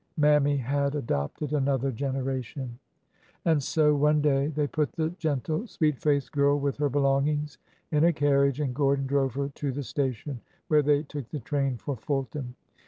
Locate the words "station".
9.83-10.41